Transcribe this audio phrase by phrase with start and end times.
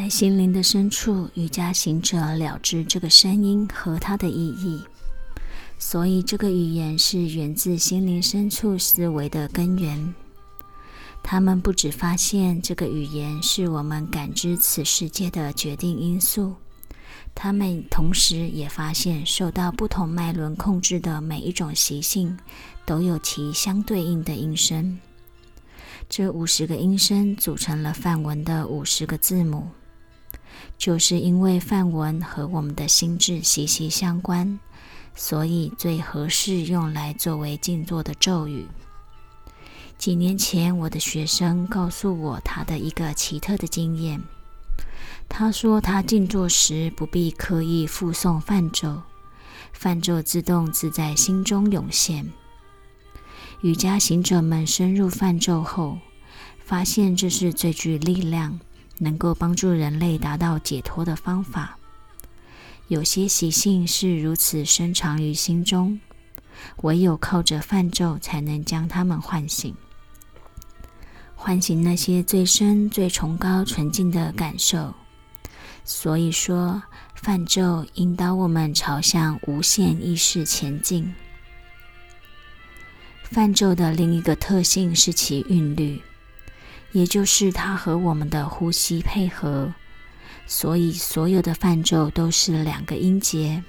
[0.00, 4.80] 在心灵的深处，瑜伽行者了知这个声音和它的意义，
[5.76, 10.14] 所以这个语言是源自心灵深处思维的根源。
[11.20, 16.54] 他们不只发现这个语言是我们感知此世界的决定因素，
[17.34, 22.38] 他们同时也发现，受到不同脉轮控制的每一种习性，
[22.86, 25.00] 都有其相对应的音声。
[26.08, 29.66] 这五十个音声组成了梵文的五十个字母，
[30.76, 34.58] 就是因为梵文和我们的心智息息相关，
[35.14, 38.66] 所以最合适用来作为静坐的咒语。
[39.96, 44.22] 几年前，我的学生告诉我他的一个奇特的经验。
[45.28, 49.02] 他说，他静坐时不必刻意复诵梵咒，
[49.72, 52.32] 梵咒自动自在心中涌现。
[53.60, 55.98] 瑜伽行者们深入梵咒后，
[56.64, 58.60] 发现这是最具力量、
[58.98, 61.78] 能够帮助人类达到解脱的方法。
[62.88, 66.00] 有些习性是如此深藏于心中，
[66.82, 69.74] 唯有靠着梵咒才能将它们唤醒，
[71.34, 74.94] 唤醒那些最深、最崇高、纯净的感受。
[75.84, 76.82] 所以说，
[77.14, 81.14] 梵咒引导我们朝向无限意识前进。
[83.22, 86.00] 泛咒的另一个特性是其韵律，
[86.92, 89.72] 也就是它和我们的呼吸配合，
[90.46, 93.62] 所以所有的泛咒都是两个音节。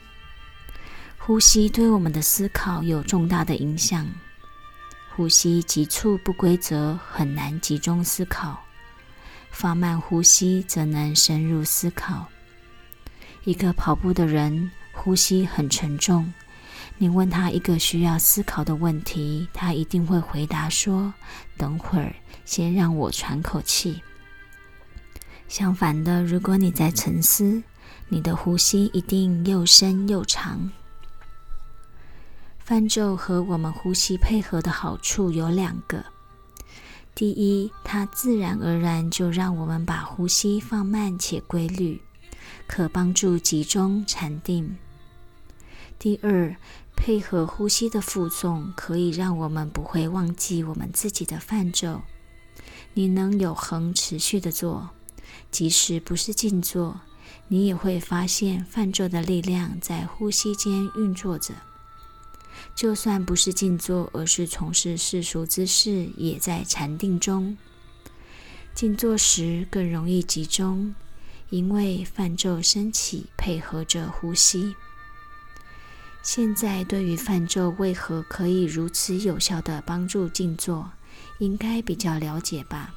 [1.17, 4.08] 呼吸对我们的思考有重大的影响，
[5.16, 8.56] 呼吸急促不规则，很难集中思考；
[9.52, 12.28] 放慢呼吸则能深入思考。
[13.44, 16.33] 一个跑步的人，呼吸很沉重。
[17.02, 21.14] 你问他一个需要思考的问题，他一定会回答说
[21.58, 24.02] ：“等会儿，先让我喘口气。”
[25.47, 27.64] 相反的，如果你在沉思，
[28.09, 30.70] 你的呼吸一定又深又长。
[32.59, 36.04] 泛咒和我们呼吸配合的好处有两个：
[37.15, 42.02] 第一，它自然而然就让我们把呼吸放慢且规律，
[42.67, 44.76] 可帮助集中禅定；
[45.98, 46.54] 第二。
[47.02, 52.02] 配合呼吸的附诵，可以让我们不会忘记我们自己的泛咒。
[52.93, 54.89] 你能有恒持续的做，
[55.49, 56.99] 即使不是静坐，
[57.48, 61.54] 你也会发现泛咒的力量在呼吸间运作着。
[62.76, 67.58] 就算不是静坐，而是从事世俗之事，也在禅定中。
[68.76, 70.93] 静坐时更容易集中，
[71.49, 74.76] 因为泛咒升起，配合着呼吸。
[76.22, 80.92] 现在对于泛咒为何可以如此有效的帮助静坐，
[81.40, 82.94] 应该比较了解吧？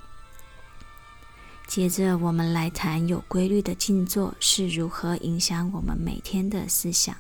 [1.67, 7.17] 接着我们来谈有规律的静坐是如何影响我们每天的思想。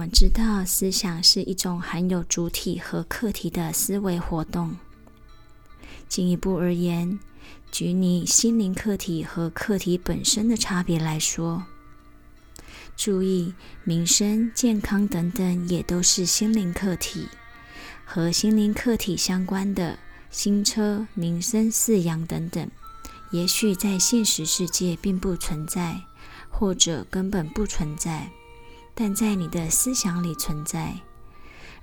[0.00, 4.74] 我们知道，思想是一种含有主体和客体的思维活动。
[6.08, 7.18] 进一步而言，
[7.70, 11.64] 举你心灵客体和客体本身的差别来说，
[12.96, 13.52] 注意
[13.84, 17.28] 民生、健康等等，也都是心灵客体。
[18.06, 19.98] 和心灵客体相关的
[20.30, 22.70] 新车、民生、饲养等等，
[23.32, 26.00] 也许在现实世界并不存在，
[26.48, 28.30] 或者根本不存在。
[29.02, 30.94] 但在你的思想里存在，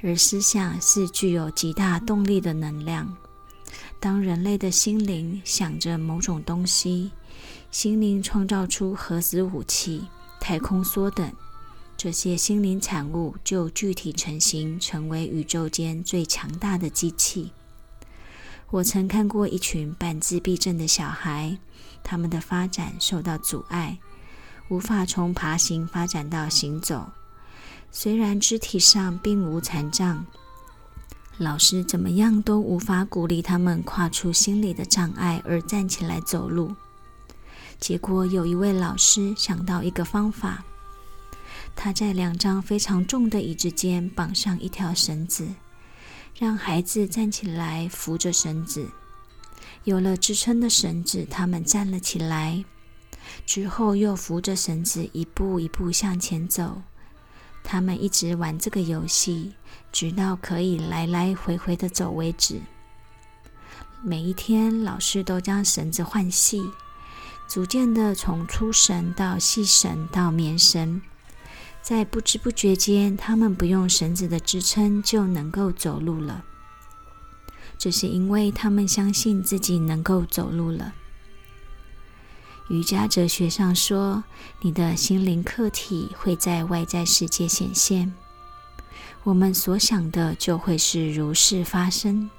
[0.03, 3.17] 而思想是具有极大动力的能量。
[3.99, 7.09] 当人类的心灵想着某种东西，
[7.71, 10.05] 心灵创造出核子武器、
[10.39, 11.33] 太空梭等，
[11.97, 17.51] 这些心灵产物就具体成型，成为宇宙间最强大的机器。
[18.69, 21.57] 我曾看过一群半自闭症的小孩，
[22.03, 23.97] 他们的发展受到阻碍。
[24.69, 27.09] 无法从爬行发展到行走，
[27.89, 30.25] 虽然肢体上并无残障，
[31.37, 36.75] 老师怎么样都无法鼓励他们跨出心理的障碍而站起来走路。
[37.79, 40.65] 结果有一位老师想到一个方法，
[41.75, 45.47] 他在两张非常重的椅子间绑上一条绳子，
[46.37, 48.89] 让孩子站起来扶着绳子。
[49.85, 52.65] 有了支撑的绳子，他们站了起来。
[53.45, 56.81] 之后又扶着绳子一步一步向前走。
[57.63, 59.53] 他们一直玩这个游戏，
[59.91, 62.61] 直到可以来来回回的走为止。
[64.01, 66.71] 每一天，老师都将绳子换细，
[67.49, 71.01] 逐渐的从粗绳到细绳到棉绳。
[71.81, 76.45] 在不知不觉间，他们不用绳子的支撑就能够走路了。
[77.77, 80.93] 这是因为他们相信自己能够走路了。
[82.69, 84.23] 瑜伽哲学上说，
[84.61, 88.13] 你的心灵客体会在外在世界显现，
[89.23, 92.29] 我们所想的就会是如是发生。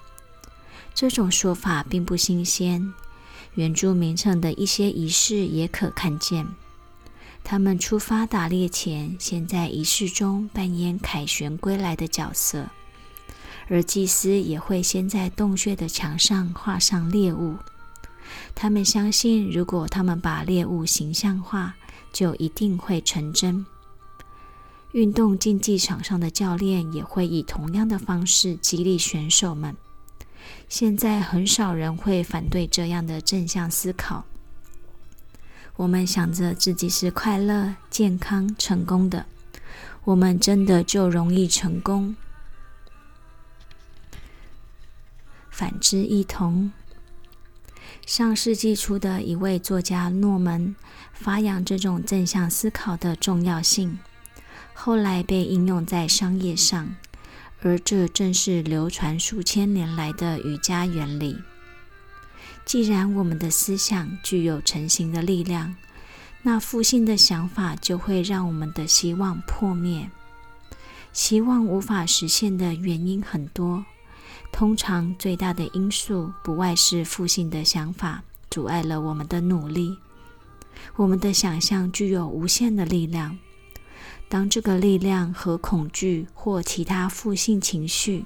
[0.94, 2.92] 这种说法并不新鲜，
[3.54, 6.46] 原住民城的一些仪式也可看见。
[7.42, 12.68] 他们出发打猎前，先在仪式中扮演凯旋归来的角色。
[13.70, 17.56] 而祭司也会先在洞穴的墙上画上猎物。
[18.54, 21.76] 他们相信，如果他们把猎物形象化，
[22.12, 23.66] 就一定会成真。
[24.92, 29.76] 运动竞技场上的教练也会以同样的方式激励选手们。
[30.68, 34.24] 现在很少人会反对这样的正向思考。
[35.76, 39.26] 我们想着自己是快乐、健康、成功的，
[40.04, 42.16] 我们真的就容易成功。
[45.50, 46.72] 反之亦同。
[48.06, 50.74] 上世纪初的一位作家诺门
[51.12, 53.98] 发扬这种正向思考的重要性，
[54.72, 56.96] 后来被应用在商业上，
[57.62, 61.38] 而这正是流传数千年来的瑜伽原理。
[62.64, 65.74] 既然我们的思想具有成型的力量，
[66.42, 70.10] 那负性的想法就会让我们的希望破灭。
[71.12, 73.84] 希望无法实现的原因很多。
[74.50, 79.96] 通常最大的因素不外是负性的想法阻碍了我们的努力。
[80.96, 83.38] 我们的想象具有无限的力量，
[84.28, 88.24] 当这个力量和恐惧或其他负性情绪、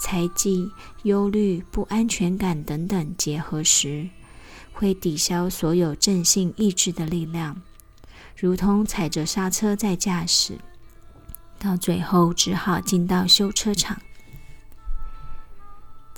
[0.00, 0.70] 猜忌、
[1.02, 4.08] 忧虑、不安全感等等结合时，
[4.72, 7.60] 会抵消所有正性意志的力量，
[8.36, 10.58] 如同踩着刹车在驾驶，
[11.58, 14.00] 到最后只好进到修车厂。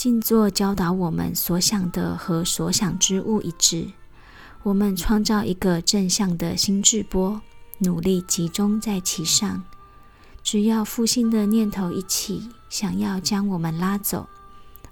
[0.05, 3.87] 静坐教导我们，所想的和所想之物一致。
[4.63, 7.41] 我们创造一个正向的心智波，
[7.79, 9.65] 努力集中在其上。
[10.43, 14.29] 只要负性的念头一起，想要将我们拉走，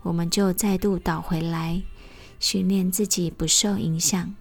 [0.01, 1.83] 我们就再度倒回来，
[2.41, 4.35] 训练自己不受影响，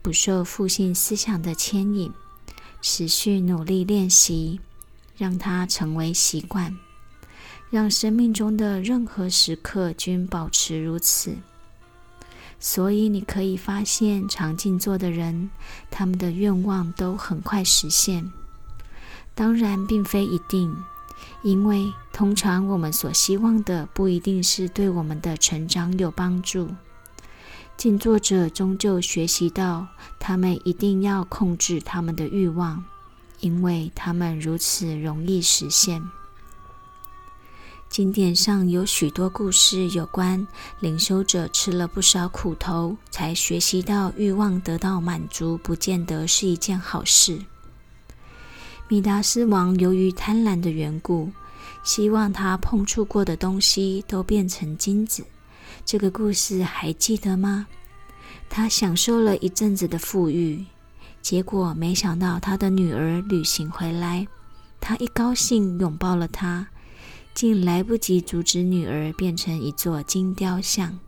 [0.00, 2.10] 不受负性思想的牵引，
[2.80, 4.60] 持续努力练习，
[5.18, 6.74] 让它成为习惯。
[7.70, 11.36] 让生命中的任何时刻均保持如此。
[12.58, 15.50] 所以你可以发现，常静坐的人，
[15.90, 18.32] 他们的愿望都很快实现。
[19.34, 20.74] 当然，并非一定，
[21.42, 26.70] 因为通常我们所希望的不一定是对我们的成长有帮助。
[27.76, 29.86] 静坐者终究学习到，
[30.18, 32.82] 他们一定要控制他们的欲望，
[33.40, 36.02] 因为他们如此容易实现。
[37.88, 40.46] 经典上有许多故事，有关
[40.80, 47.38] 领修者吃了不少苦头，才学习到欲望得到满足，不见得是一件好事。
[48.88, 51.30] 米达斯王由于贪婪的缘故，
[51.82, 55.24] 希望他碰触过的东西都变成金子。
[55.84, 57.66] 这个故事还记得吗？
[58.50, 60.62] 他享受了一阵子的富裕，
[61.22, 64.26] 结果没想到他的女儿旅行回来，
[64.80, 66.68] 他一高兴拥抱了她。
[67.36, 70.98] 竟来不及阻止女儿变成一座金雕像。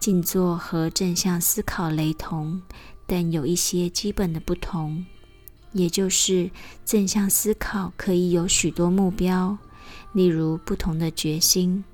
[0.00, 2.60] 静坐和正向思考雷同，
[3.06, 5.06] 但有一些基本的不同，
[5.70, 6.50] 也就是
[6.84, 9.56] 正向思考可以有许多目标，
[10.12, 11.84] 例如不同的决心；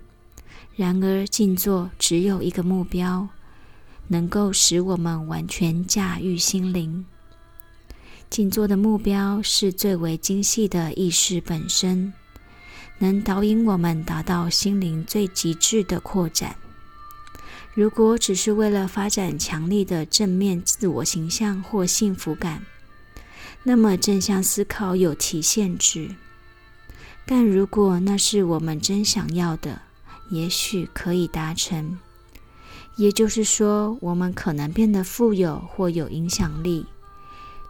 [0.75, 3.29] 然而静坐只有一个目标，
[4.09, 7.05] 能够使我们完全驾驭心灵。
[8.31, 12.15] 静坐的目标是最为精细的意识本身。
[13.01, 16.55] 能导引我们达到心灵最极致的扩展。
[17.75, 22.65] 如果只是为了发展强力的正面自我形象或幸福感，
[23.63, 26.15] 那么正向思考有其限制。
[27.25, 29.83] 但如果那是我们真想要的，
[30.31, 31.99] 也许可以达成。
[32.97, 36.85] 也就是说，我们可能变得富有或有影响力，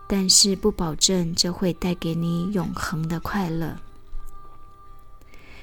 [0.09, 3.77] 但是不保证这会带给你永恒的快乐。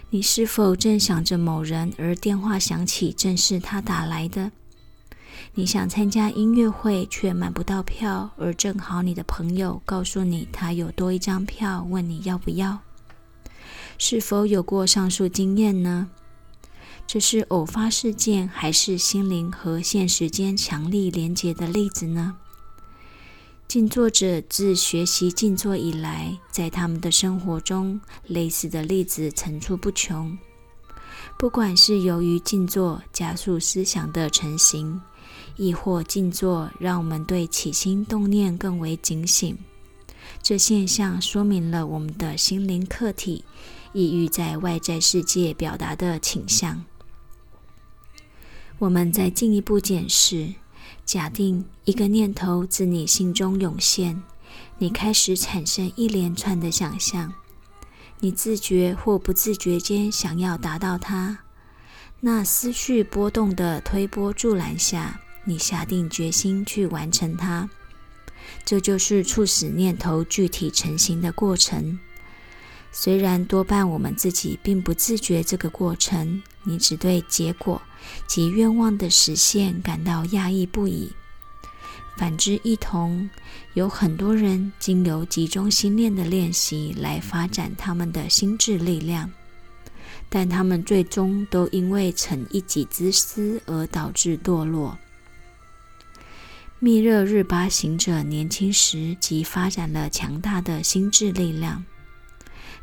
[0.10, 4.52] 你是否正想着某人，而电话响起，正是他打来的？
[5.54, 12.80] 你想参加音乐会，却买不到票，而正好你的朋友告诉你他有多一张票，问你要不要？
[13.98, 16.08] 是否有过上述经验呢？
[17.06, 22.38] 这是偶发事件，还是心灵和现实间强力连结的例子呢？
[23.68, 30.38] 静坐者自学习静坐以来，在他们的生活中，类似的例子层出不穷。
[31.38, 35.02] 不管是由于静坐加速思想的成型，
[35.58, 39.58] 亦或静坐让我们对起心动念更为警醒，
[40.42, 43.44] 这现象说明了我们的心灵客体
[43.92, 46.86] 意欲在外在世界表达的倾向。
[48.80, 50.54] 我们再进一步检视。
[51.08, 54.22] 假定一个念头自你心中涌现，
[54.78, 57.34] 你开始产生一连串的想象，
[58.20, 61.40] 你自觉或不自觉间想要达到它。
[62.20, 67.70] 那思绪波动的推波助澜下，你下定决心去完成它。
[68.66, 71.98] 这就是促使念头具体成型的过程。
[73.00, 77.80] 虽然多半我们自己并不自觉这个过程，你只对结果。
[78.26, 81.12] 及愿望的实现感到压抑不已。
[82.18, 83.30] 反之，一同
[83.76, 89.30] 有很多人经由集中心念的练习来发展他们的心智力量，
[90.28, 94.98] 但他们最终都因为逞一己之私而导致堕落。
[96.80, 101.84] 密勒日巴行者年轻时即发展了强大的心智力量，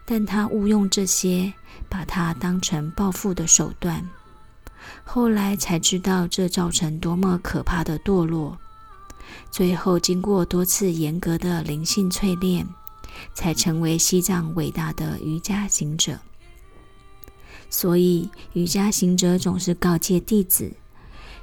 [0.04, 1.54] 但他误用这些，
[1.88, 4.08] 把它当成报复的手段。
[5.02, 8.58] 后来才知道，这造成多么可怕的堕落。
[9.50, 12.66] 最后，经过多次严格的灵性淬炼，
[13.32, 16.20] 才成为西藏伟大的瑜伽行者。
[17.70, 20.72] 所以，瑜伽行者总是告诫弟子：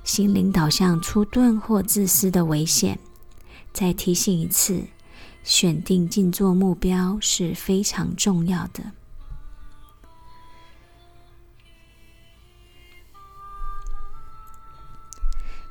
[0.04, 3.00] 心灵导向出钝或自私的危险。
[3.74, 4.84] 再提醒一次，
[5.44, 8.92] 选定静坐目标是非常重要的。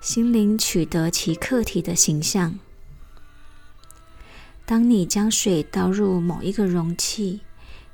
[0.00, 2.58] 心灵取得其客体的形象。
[4.64, 7.40] 当你将水倒入某一个容器，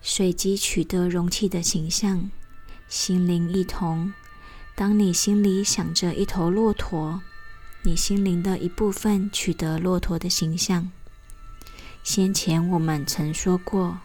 [0.01, 2.31] 水即取得容器的形象。
[2.89, 4.13] 心灵一同。
[4.77, 7.23] 当你心里想着一头骆驼，
[7.83, 10.93] 你心灵的一部分取得骆驼的形象。
[12.07, 13.99] 先前我们曾说过，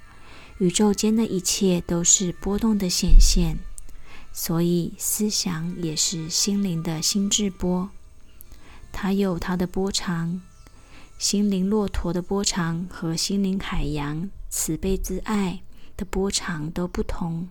[0.57, 3.59] 宇宙间的一切都是波动的显现。
[4.33, 7.91] 所以，思想也是心灵的心智波，
[8.91, 10.41] 它有它的波长。
[11.19, 15.61] 心灵骆驼的波长和心灵海洋慈悲之爱
[15.95, 17.49] 的波长都不同。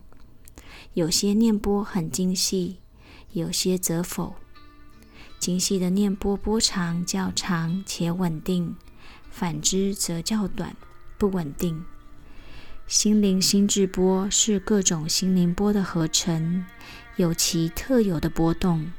[0.93, 2.79] 有些念波很精细，
[3.31, 4.35] 有些则否。
[5.39, 8.75] 精细的念波波长较长且稳定，
[9.31, 10.75] 反之则较短，
[11.17, 11.83] 不稳定。
[12.85, 16.65] 心灵心智波是各种心灵波的合成，
[17.15, 18.91] 有其特有的波动。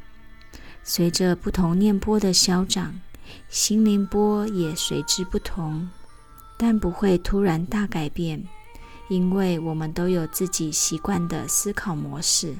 [0.82, 3.00] 随着不同念波的消长，
[3.48, 5.90] 心灵波也随之不同，
[6.56, 8.48] 但不会突然大改变，
[9.08, 12.56] 因为我们都有自己习惯的思考模式。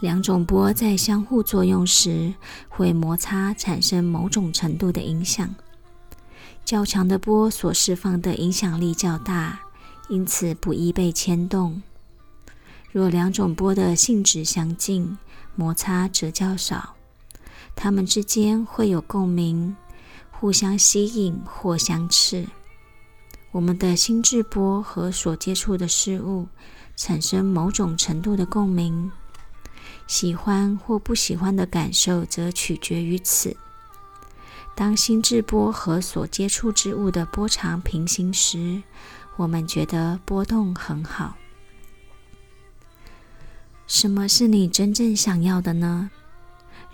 [0.00, 2.32] 两种波在相互作用时，
[2.68, 5.54] 会摩擦，产生某种程度的影响。
[6.64, 9.60] 较强的波所释放的影响力较大，
[10.08, 11.82] 因此不易被牵动。
[12.92, 15.18] 若两种波的性质相近，
[15.56, 16.94] 摩擦则较少，
[17.74, 19.76] 它们之间会有共鸣，
[20.30, 22.46] 互相吸引或相斥。
[23.52, 26.46] 我们的心智波和所接触的事物
[26.96, 29.10] 产生某种程度的共鸣，
[30.06, 33.56] 喜欢或不喜欢的感受则取决于此。
[34.74, 38.82] 当心智波和所接触之物的波长平行时，
[39.36, 41.36] 我们觉得波动很好。
[43.86, 46.10] 什么是你真正想要的呢？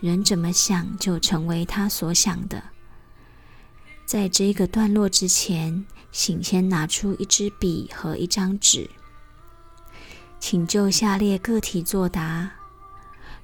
[0.00, 2.62] 人怎么想，就成为他所想的。
[4.04, 8.90] 在这个段落之前，请先拿出一支笔和一张纸，
[10.40, 12.50] 请就下列个体作答：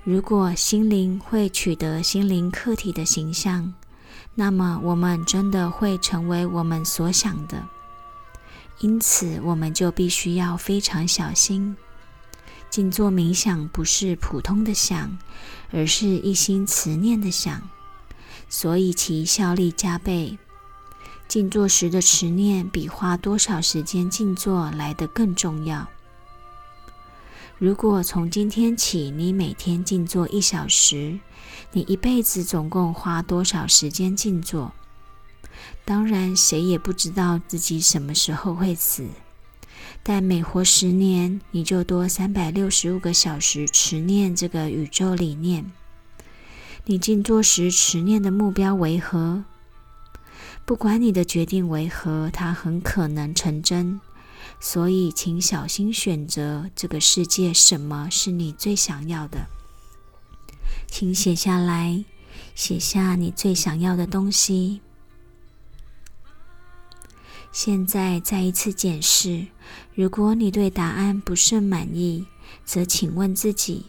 [0.03, 3.73] 如果心灵会取得心灵客体的形象。
[4.35, 7.69] 那么，我们真的会成为我们所想的，
[8.81, 11.77] 因此我们就必须要非常小心。
[12.71, 15.19] 静坐冥想不是普通的想，
[15.71, 17.61] 而是一心持念的想，
[18.49, 20.39] 所以其效力加倍。
[21.29, 25.87] 静坐时的持念比花多少时间静坐来得更重要。
[27.63, 31.21] 如果从今天起，你每天静坐一小时。
[31.71, 34.73] 你一辈子总共花多少时间静坐？
[35.85, 39.07] 当然，谁也不知道自己什么时候会死。
[40.03, 45.71] 但每活十年，你就多三百六十五个小时持念这个宇宙理念。
[46.87, 49.45] 你静坐时持念的目标为何？
[50.65, 54.01] 不管你的决定为何，它很可能成真。
[54.65, 59.49] 所以，请小心选择这个世界，什么是你最想要的？
[60.87, 62.05] 请写下来，
[62.55, 64.81] 写下你最想要的东西。
[67.51, 69.49] 现在再一次检视：
[69.97, 72.25] 如果你对答案不甚满意，
[72.65, 73.87] 则请问自己：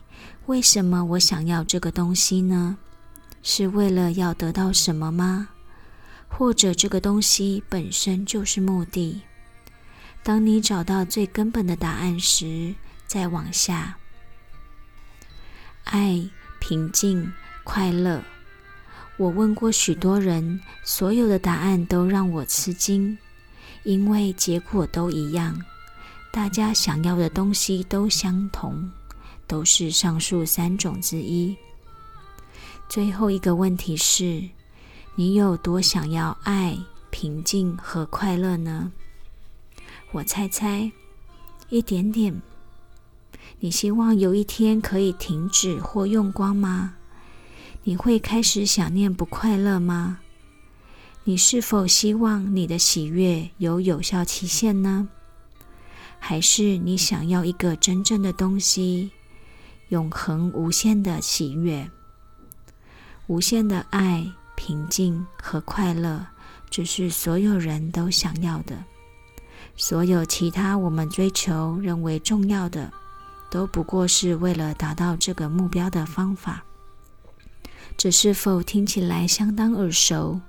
[0.47, 2.79] 为什么我想要这个东西呢？
[3.43, 5.49] 是为了要得到什么吗？
[6.27, 9.21] 或者这个东西本身就是目的？
[10.23, 12.73] 当你找到最根本的答案时，
[13.05, 13.97] 再往下。
[15.83, 16.23] 爱、
[16.61, 17.33] 平静、
[17.65, 18.23] 快乐。
[19.17, 23.17] 我问过许多人，所有的答案都让我吃惊，
[23.83, 25.61] 因为结果都一样，
[26.31, 28.89] 大家想要的东西都相同，
[29.45, 31.55] 都是上述三种之一。
[32.87, 34.41] 最后一个问题是：
[35.15, 36.77] 你有多想要爱、
[37.11, 38.91] 平静和快乐呢？
[40.13, 40.91] 我猜猜，
[41.69, 42.39] 一点点。
[43.59, 46.93] 你希望有一天可以停止或用光吗？
[47.83, 50.19] 你会开始想念不快乐吗？
[51.23, 55.09] 你是否希望你的喜悦有有效期限呢？
[56.19, 59.09] 还是你想要一个真正的东西，
[59.89, 61.89] 永恒无限的喜悦、
[63.25, 66.27] 无限的爱、平静和快乐，
[66.69, 68.85] 这是所有人都想要的。
[69.75, 72.91] 所有其他我们追求、认为重要的，
[73.49, 76.63] 都不过是为了达到这个目标的方法。
[77.97, 80.39] 这是否听起来相当耳熟？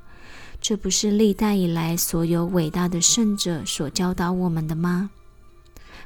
[0.61, 5.11] 这不是历代以来所有伟大的圣者所教导我们的吗？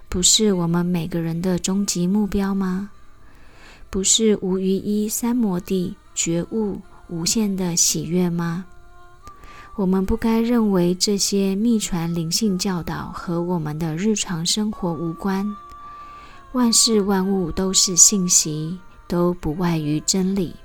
[0.08, 2.90] 不是我们每个人的终极目标吗？
[3.90, 8.66] 不是无余一三摩地觉悟无限的喜悦吗？
[9.78, 15.54] 我们不该认为这些秘传灵性教导和我们的日常生活无关。
[16.50, 20.56] 万事万物都是信息，都不外于真理。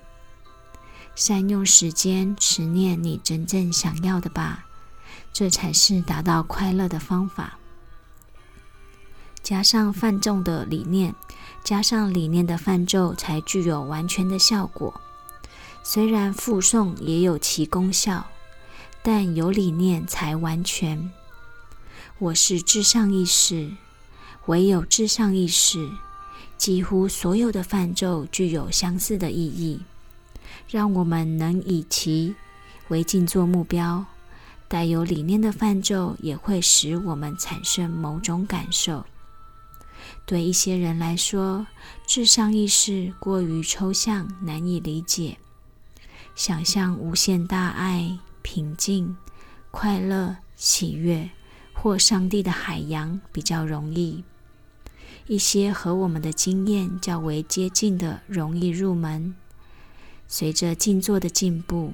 [1.13, 4.65] 善用时间，持念你真正想要的吧，
[5.31, 7.59] 这才是达到快乐的方法。
[9.43, 11.13] 加上泛重的理念，
[11.63, 14.99] 加上理念的泛咒，才具有完全的效果。
[15.83, 18.25] 虽然附诵也有其功效。
[19.03, 21.11] 但有理念才完全。
[22.19, 23.71] 我是至上意识，
[24.45, 25.89] 唯有至上意识，
[26.57, 29.81] 几乎所有的范咒具有相似的意义，
[30.69, 32.33] 让我们能以其
[32.87, 34.05] 为静坐目标。
[34.69, 39.05] 带有理念的范咒也会使我们产生某种感受。
[40.25, 41.67] 对一些人来说，
[42.07, 45.37] 至上意识过于抽象，难以理解。
[46.35, 48.17] 想象无限大爱。
[48.43, 49.17] 平静、
[49.71, 51.31] 快乐、喜悦，
[51.73, 54.23] 或上帝的海洋比较容易。
[55.25, 59.33] 一些和我们的经验较为接近的，容易入门。
[60.27, 61.93] 随着静坐的进步，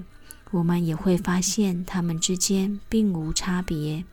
[0.52, 4.04] 我们也会发现它们之间并无差别。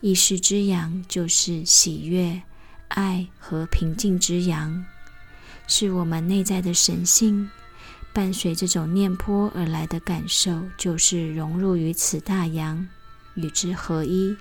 [0.00, 2.42] 意识之阳就是喜悦、
[2.88, 4.84] 爱和平静之阳，
[5.66, 7.50] 是我们内在的神性。
[8.18, 12.88] 伴随这种念波而来的感受，就是融入于此大洋，
[13.36, 14.36] 与之合一。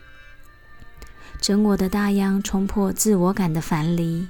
[1.39, 4.25] 整我的大洋冲破自我感的樊篱，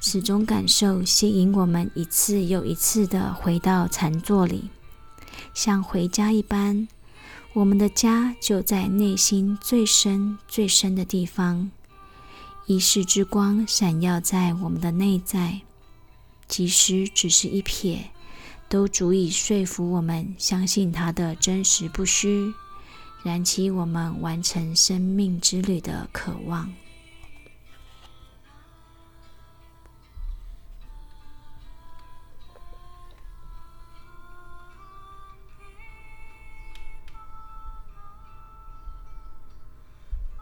[0.00, 4.68] 此种感受吸引我们一次又一次的回到禅坐里，
[5.54, 6.88] 像回家一般。
[7.52, 11.70] 我们的家就在内心最深最深的地方，
[12.66, 15.60] 一世之光闪耀在我们的内在，
[16.48, 17.98] 即使只是一瞥。
[18.68, 22.52] 都足以说服我们相信他的真实不虚，
[23.22, 26.72] 燃起我们完成生命之旅的渴望。